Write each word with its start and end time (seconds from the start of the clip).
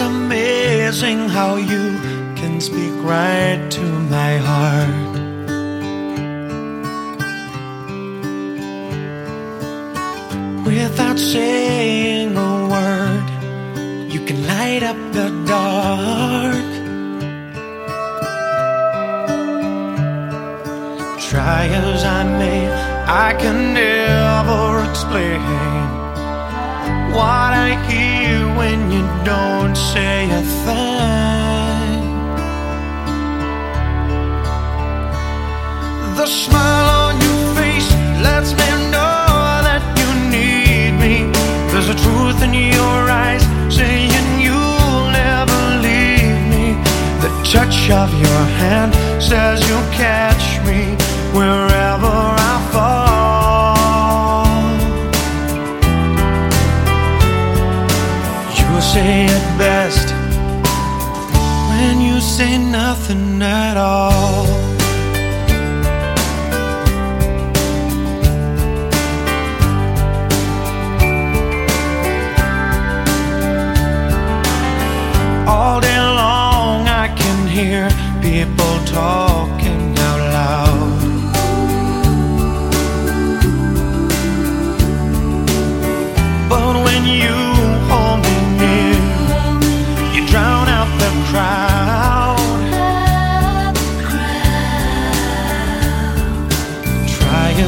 amazing 0.00 1.28
how 1.28 1.56
you 1.56 1.98
can 2.36 2.60
speak 2.60 2.94
right 3.02 3.60
to 3.70 3.82
my 4.14 4.36
heart. 4.48 5.10
Without 10.66 11.18
saying 11.18 12.36
a 12.36 12.52
word, 12.74 13.28
you 14.12 14.20
can 14.24 14.46
light 14.46 14.82
up 14.82 14.96
the 15.12 15.28
dark. 15.46 16.70
Try 21.28 21.66
as 21.66 22.04
I 22.04 22.24
may, 22.38 22.68
I 23.06 23.34
can 23.38 23.74
never 23.74 24.88
explain 24.90 25.40
what 27.12 27.52
I 27.66 27.70
hear 27.88 28.09
thing. 30.42 32.02
The 36.16 36.26
smile 36.26 36.99
say 62.40 62.56
nothing 62.56 63.42
at 63.42 63.76
all. 63.76 64.46
All 75.46 75.80
day 75.80 76.00
long, 76.22 76.88
I 76.88 77.08
can 77.20 77.38
hear 77.56 77.82
people 78.28 78.74
talking 79.00 79.82
out 80.08 80.22
loud. 80.38 81.00
But 86.48 86.74
when 86.86 87.02
you 87.22 87.39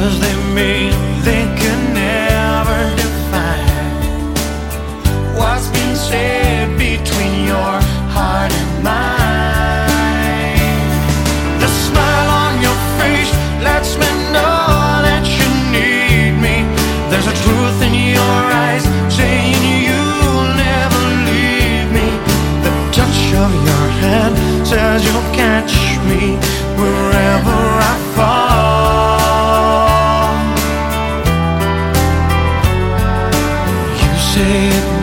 As 0.05 0.19
they 0.19 0.35
may, 0.53 0.91
they 1.23 1.43
can 1.55 1.79
never 1.93 2.79
define 2.99 4.35
what's 5.39 5.69
been 5.69 5.95
said 5.95 6.77
between 6.77 7.45
your 7.47 7.75
heart 8.11 8.51
and 8.51 8.83
mine. 8.83 9.87
The 11.63 11.69
smile 11.87 12.29
on 12.43 12.53
your 12.59 12.77
face 12.99 13.31
lets 13.63 13.95
me 13.95 14.09
know 14.35 14.67
that 15.07 15.23
you 15.39 15.49
need 15.71 16.35
me. 16.45 16.67
There's 17.09 17.27
a 17.33 17.35
truth 17.43 17.79
in 17.87 17.93
your 18.19 18.43
eyes 18.67 18.83
saying 19.07 19.55
you'll 19.87 20.51
never 20.67 21.01
leave 21.31 21.87
me. 21.95 22.07
The 22.65 22.73
touch 22.91 23.21
of 23.39 23.51
your 23.69 23.87
hand 24.03 24.35
says 24.67 24.99
you'll 25.07 25.31
catch 25.31 25.73
me 26.11 26.35
wherever 26.75 27.22
it 34.35 35.02